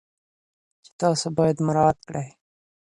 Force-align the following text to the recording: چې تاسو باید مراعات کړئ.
چې 0.83 0.91
تاسو 1.01 1.25
باید 1.37 1.57
مراعات 1.67 1.99
کړئ. 2.07 2.27